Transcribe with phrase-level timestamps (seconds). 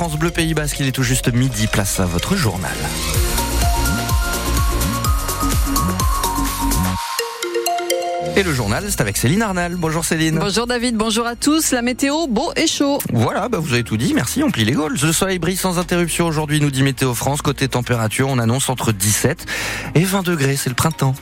[0.00, 2.72] France Bleu Pays Basque, il est tout juste midi, place à votre journal.
[8.34, 9.76] Et le journal, c'est avec Céline Arnal.
[9.76, 10.38] Bonjour Céline.
[10.38, 11.72] Bonjour David, bonjour à tous.
[11.72, 12.98] La météo, beau et chaud.
[13.12, 14.96] Voilà, bah vous avez tout dit, merci, on plie les gaules.
[15.02, 17.42] Le soleil brille sans interruption aujourd'hui, nous dit Météo France.
[17.42, 19.44] Côté température, on annonce entre 17
[19.96, 21.14] et 20 degrés, c'est le printemps.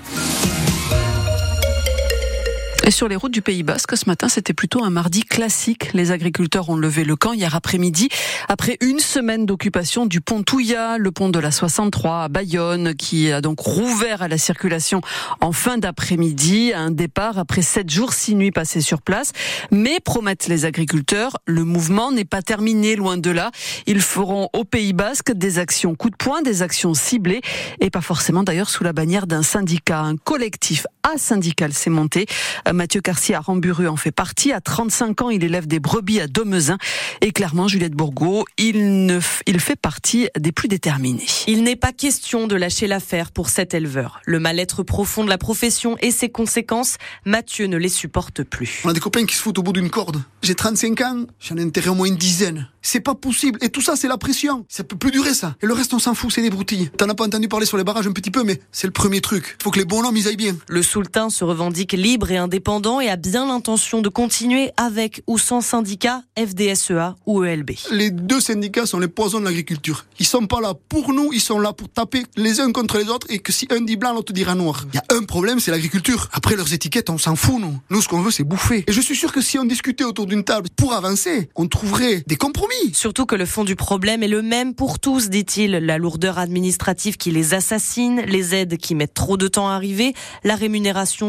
[2.89, 5.93] Et sur les routes du Pays Basque, ce matin, c'était plutôt un mardi classique.
[5.93, 8.09] Les agriculteurs ont levé le camp hier après-midi,
[8.49, 13.31] après une semaine d'occupation du pont Touya, le pont de la 63 à Bayonne, qui
[13.31, 15.03] a donc rouvert à la circulation
[15.43, 19.33] en fin d'après-midi, un départ après sept jours, six nuits passées sur place.
[19.71, 23.51] Mais promettent les agriculteurs, le mouvement n'est pas terminé, loin de là.
[23.87, 27.43] Ils feront au Pays Basque des actions coup de poing, des actions ciblées,
[27.81, 30.01] et pas forcément d'ailleurs sous la bannière d'un syndicat.
[30.01, 32.27] Un collectif asyndical s'est monté.
[32.73, 34.53] Mathieu Carcier à Ramburu en fait partie.
[34.53, 36.79] À 35 ans, il élève des brebis à Domezin.
[37.21, 41.27] Et clairement, Juliette Bourgault, il, ne il fait partie des plus déterminés.
[41.47, 44.21] Il n'est pas question de lâcher l'affaire pour cet éleveur.
[44.25, 48.81] Le mal-être profond de la profession et ses conséquences, Mathieu ne les supporte plus.
[48.85, 50.23] On a des copains qui se foutent au bout d'une corde.
[50.43, 52.69] J'ai 35 ans, j'en ai enterré au moins une dizaine.
[52.83, 53.59] C'est pas possible.
[53.63, 54.65] Et tout ça, c'est la pression.
[54.69, 55.57] Ça peut plus durer, ça.
[55.63, 56.91] Et le reste, on s'en fout, c'est des broutilles.
[56.97, 59.21] T'en as pas entendu parler sur les barrages un petit peu, mais c'est le premier
[59.21, 59.57] truc.
[59.63, 60.57] Faut que les bonhommes, ils aillent bien.
[60.69, 65.39] Le Soultin se revendique libre et indépendant et a bien l'intention de continuer avec ou
[65.39, 67.71] sans syndicat, FDSEA ou ELB.
[67.93, 70.07] Les deux syndicats sont les poisons de l'agriculture.
[70.19, 73.09] Ils sont pas là pour nous, ils sont là pour taper les uns contre les
[73.11, 74.87] autres et que si un dit blanc, l'autre dira noir.
[74.93, 76.29] Il y a un problème, c'est l'agriculture.
[76.33, 77.79] Après leurs étiquettes, on s'en fout, nous.
[77.91, 78.83] Nous, ce qu'on veut, c'est bouffer.
[78.89, 82.25] Et je suis sûr que si on discutait autour d'une table pour avancer, on trouverait
[82.27, 82.75] des compromis.
[82.93, 85.71] Surtout que le fond du problème est le même pour tous, dit-il.
[85.71, 90.13] La lourdeur administrative qui les assassine, les aides qui mettent trop de temps à arriver,
[90.43, 90.78] la rémunération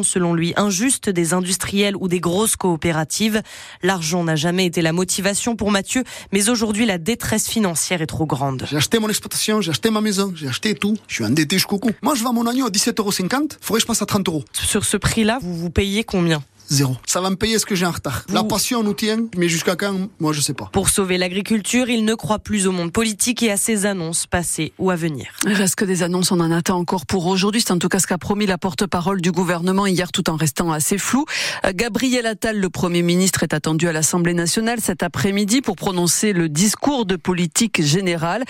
[0.03, 3.41] selon lui injuste des industriels ou des grosses coopératives.
[3.83, 8.25] L'argent n'a jamais été la motivation pour Mathieu, mais aujourd'hui la détresse financière est trop
[8.25, 8.65] grande.
[8.69, 10.97] J'ai acheté mon exploitation, j'ai acheté ma maison, j'ai acheté tout.
[11.07, 11.91] Je suis endetté jusqu'au cou.
[12.01, 13.11] Moi, je vends mon agneau à 17,50 euros.
[13.61, 14.43] Faudrait que je passe à 30 euros.
[14.53, 16.43] Sur ce prix-là, vous vous payez combien?
[16.69, 16.95] Zéro.
[17.07, 18.25] Ça va me payer ce que j'ai en retard?
[18.31, 20.69] La passion nous tient, mais jusqu'à quand, moi je sais pas.
[20.71, 24.71] Pour sauver l'agriculture, il ne croit plus au monde politique et à ses annonces passées
[24.77, 25.31] ou à venir.
[25.45, 27.61] Il reste que des annonces, on en attend encore pour aujourd'hui.
[27.61, 30.71] C'est en tout cas ce qu'a promis la porte-parole du gouvernement hier tout en restant
[30.71, 31.25] assez flou.
[31.73, 36.49] Gabriel Attal, le Premier ministre, est attendu à l'Assemblée nationale cet après-midi pour prononcer le
[36.49, 38.43] discours de politique générale.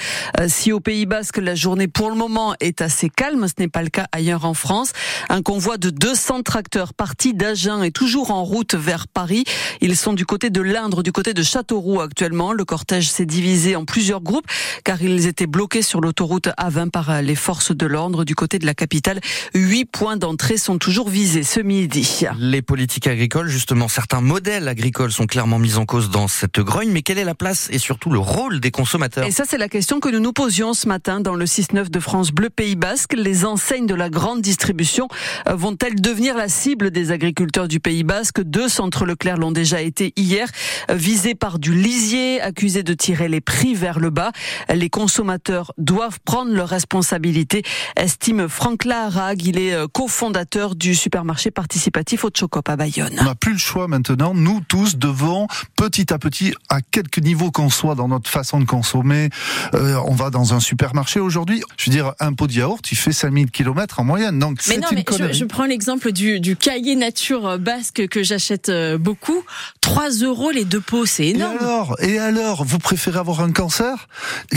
[0.48, 3.82] Si au Pays Basque, la journée pour le moment est assez calme, ce n'est pas
[3.82, 4.92] le cas ailleurs en France.
[5.30, 9.44] Un convoi de 200 tracteurs partis d'Agen et toujours toujours en route vers Paris.
[9.82, 12.54] Ils sont du côté de l'Indre, du côté de Châteauroux actuellement.
[12.54, 14.48] Le cortège s'est divisé en plusieurs groupes
[14.84, 18.66] car ils étaient bloqués sur l'autoroute A20 par les forces de l'ordre du côté de
[18.66, 19.20] la capitale.
[19.54, 22.26] Huit points d'entrée sont toujours visés ce midi.
[22.40, 26.90] Les politiques agricoles, justement, certains modèles agricoles sont clairement mis en cause dans cette grogne,
[26.90, 29.28] mais quelle est la place et surtout le rôle des consommateurs?
[29.28, 32.00] Et ça, c'est la question que nous nous posions ce matin dans le 6-9 de
[32.00, 33.14] France Bleu Pays Basque.
[33.14, 35.08] Les enseignes de la grande distribution
[35.48, 38.42] euh, vont-elles devenir la cible des agriculteurs du Pays Basque.
[38.42, 40.48] Deux centres Leclerc l'ont déjà été hier,
[40.90, 44.32] visés par du lisier, accusés de tirer les prix vers le bas.
[44.74, 47.64] Les consommateurs doivent prendre leurs responsabilités,
[47.96, 49.44] estime Franck Laharag.
[49.44, 53.16] Il est euh, cofondateur du supermarché participatif au Chocop à Bayonne.
[53.20, 54.34] On n'a plus le choix maintenant.
[54.34, 58.66] Nous tous devons, petit à petit, à quelque niveau qu'on soit dans notre façon de
[58.66, 59.30] consommer,
[59.74, 61.64] euh, on va dans un supermarché aujourd'hui.
[61.78, 64.40] Je veux dire, un pot de yaourt, il fait 5000 km en moyenne.
[64.40, 67.58] Donc, mais non, une mais je, je, prends l'exemple du, du cahier nature
[67.90, 69.44] basque que j'achète euh, beaucoup.
[69.82, 71.56] 3 euros les deux pots, c'est énorme.
[71.56, 74.08] Et alors, et alors, vous préférez avoir un cancer?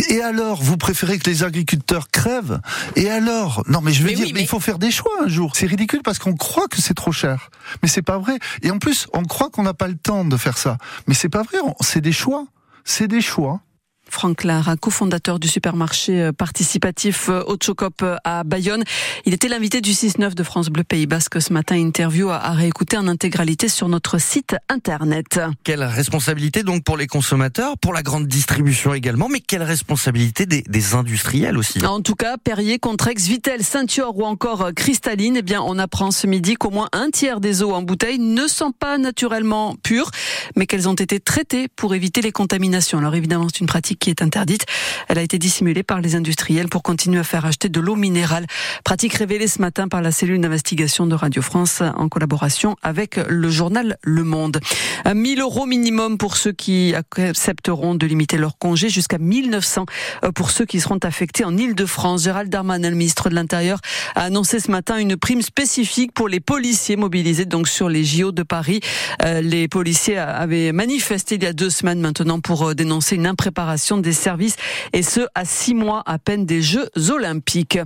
[0.08, 2.60] Et alors, vous préférez que les agriculteurs crèvent?
[2.96, 5.12] Et alors Non, mais je veux Mais dire, oui, mais- il faut faire des choix
[5.24, 5.52] un jour.
[5.56, 7.50] C'est ridicule parce qu'on croit que c'est trop cher,
[7.82, 8.38] mais c'est pas vrai.
[8.62, 11.28] Et en plus, on croit qu'on n'a pas le temps de faire ça, mais c'est
[11.28, 11.58] pas vrai.
[11.80, 12.46] C'est des choix.
[12.84, 13.60] C'est des choix.
[14.08, 18.84] Franck Lara, cofondateur du supermarché euh, participatif euh, au Chocop euh, à Bayonne.
[19.24, 21.76] Il était l'invité du 6-9 de France Bleu Pays Basque ce matin.
[21.76, 25.40] Interview à, réécouter en intégralité sur notre site internet.
[25.64, 30.62] Quelle responsabilité donc pour les consommateurs, pour la grande distribution également, mais quelle responsabilité des,
[30.62, 31.84] des industriels aussi?
[31.84, 36.10] En tout cas, Perrier, Contrex, Vitel, Saint-Yor ou encore euh, Cristalline, eh bien, on apprend
[36.10, 40.10] ce midi qu'au moins un tiers des eaux en bouteille ne sont pas naturellement pures,
[40.56, 42.98] mais qu'elles ont été traitées pour éviter les contaminations.
[42.98, 44.66] Alors évidemment, c'est une pratique qui est interdite.
[45.08, 48.46] Elle a été dissimulée par les industriels pour continuer à faire acheter de l'eau minérale.
[48.84, 53.50] Pratique révélée ce matin par la cellule d'investigation de Radio France en collaboration avec le
[53.50, 54.60] journal Le Monde.
[55.04, 59.86] À 1000 euros minimum pour ceux qui accepteront de limiter leur congé jusqu'à 1900
[60.34, 62.24] pour ceux qui seront affectés en Ile-de-France.
[62.24, 63.80] Gérald Darmanin, ministre de l'Intérieur,
[64.14, 68.32] a annoncé ce matin une prime spécifique pour les policiers mobilisés donc sur les JO
[68.32, 68.80] de Paris.
[69.24, 73.26] Euh, les policiers avaient manifesté il y a deux semaines maintenant pour euh, dénoncer une
[73.26, 74.56] impréparation des services
[74.92, 77.78] et ce à six mois à peine des Jeux olympiques.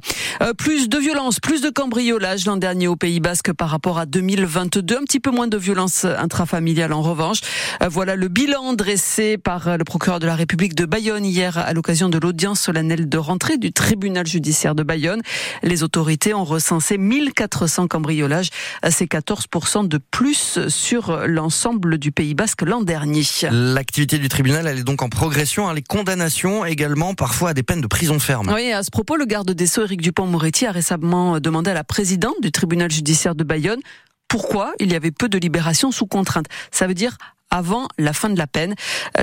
[0.43, 4.06] Euh, plus de violence, plus de cambriolage l'an dernier au Pays Basque par rapport à
[4.06, 4.96] 2022.
[4.96, 7.38] Un petit peu moins de violence intrafamiliale en revanche.
[7.82, 11.72] Euh, voilà le bilan dressé par le procureur de la République de Bayonne hier à
[11.72, 15.22] l'occasion de l'audience solennelle de rentrée du tribunal judiciaire de Bayonne.
[15.62, 18.50] Les autorités ont recensé 1400 cambriolages.
[18.90, 23.16] C'est 14% de plus sur l'ensemble du Pays Basque l'an dernier.
[23.50, 25.69] L'activité du tribunal, elle est donc en progression.
[25.69, 25.75] Hein.
[25.75, 28.52] Les condamnations également, parfois à des peines de prison ferme.
[28.54, 31.84] Oui, à ce propos, le garde des Sceaux, Éric Dupont-Moretti, a récemment demandé à la
[31.84, 33.80] présidente du tribunal judiciaire de Bayonne
[34.28, 36.46] pourquoi il y avait peu de libération sous contrainte.
[36.70, 37.16] Ça veut dire
[37.56, 38.75] avant la fin de la peine.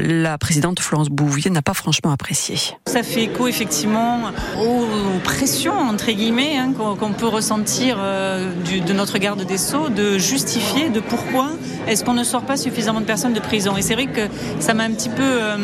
[0.01, 2.57] La présidente Florence Bouvier n'a pas franchement apprécié.
[2.87, 4.21] Ça fait écho effectivement
[4.59, 10.17] aux pressions entre guillemets hein, qu'on peut ressentir euh, de notre garde des sceaux de
[10.17, 11.51] justifier de pourquoi
[11.87, 13.77] est-ce qu'on ne sort pas suffisamment de personnes de prison.
[13.77, 14.27] Et c'est vrai que
[14.59, 15.57] ça m'a un petit peu euh,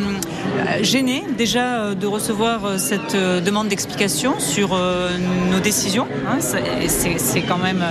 [0.81, 4.77] gêné déjà euh, de recevoir cette demande d'explication sur
[5.51, 6.07] nos décisions.
[6.27, 6.37] Hein.
[6.87, 7.83] c'est quand même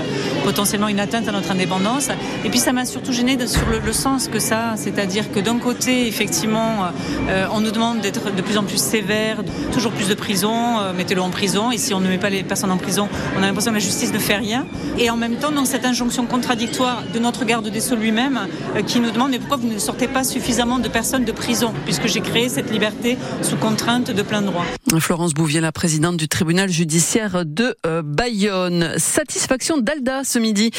[0.45, 2.11] potentiellement une atteinte à notre indépendance.
[2.45, 6.06] Et puis ça m'a surtout gêné sur le sens que ça c'est-à-dire que d'un côté,
[6.06, 6.87] effectivement,
[7.29, 9.43] euh, on nous demande d'être de plus en plus sévère,
[9.73, 12.43] toujours plus de prison, euh, mettez-le en prison, et si on ne met pas les
[12.43, 14.67] personnes en prison, on a l'impression que la justice ne fait rien.
[14.99, 18.41] Et en même temps, donc cette injonction contradictoire de notre garde des Sceaux lui-même,
[18.76, 21.73] euh, qui nous demande mais pourquoi vous ne sortez pas suffisamment de personnes de prison,
[21.85, 24.65] puisque j'ai créé cette liberté sous contrainte de plein droit.
[24.99, 28.94] Florence Bouvier, la présidente du tribunal judiciaire de Bayonne.
[28.97, 30.70] Satisfaction d'Alda ce midi.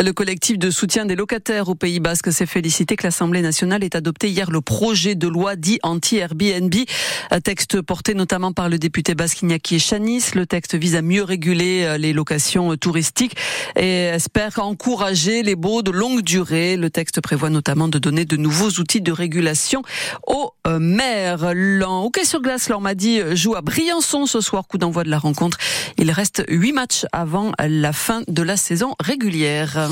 [0.00, 3.84] Le collectif de soutien des locataires au Pays Basque s'est félicité que l'Assemblée l'Assemblée nationale
[3.84, 6.74] est adopté hier le projet de loi dit anti-Airbnb,
[7.44, 10.22] texte porté notamment par le député basque Iñaki Chanis.
[10.34, 13.36] Le texte vise à mieux réguler euh, les locations euh, touristiques
[13.76, 16.78] et espère encourager les baux de longue durée.
[16.78, 19.82] Le texte prévoit notamment de donner de nouveaux outils de régulation
[20.26, 21.52] aux euh, maires.
[21.82, 25.58] Hockey sur glace, dit joue à Briançon ce soir, coup d'envoi de la rencontre.
[25.98, 29.90] Il reste huit matchs avant la fin de la saison régulière.